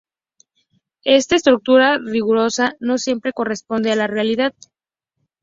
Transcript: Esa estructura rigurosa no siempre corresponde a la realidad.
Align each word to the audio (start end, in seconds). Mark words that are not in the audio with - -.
Esa 1.03 1.35
estructura 1.35 1.99
rigurosa 1.99 2.73
no 2.79 2.97
siempre 2.97 3.33
corresponde 3.33 3.91
a 3.91 3.95
la 3.95 4.07
realidad. 4.07 4.55